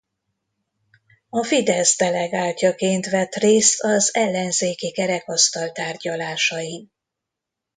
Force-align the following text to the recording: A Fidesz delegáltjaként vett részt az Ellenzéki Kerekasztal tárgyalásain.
A 1.29 1.45
Fidesz 1.45 1.97
delegáltjaként 1.97 3.05
vett 3.05 3.35
részt 3.35 3.83
az 3.83 4.15
Ellenzéki 4.15 4.91
Kerekasztal 4.91 5.71
tárgyalásain. 5.71 6.91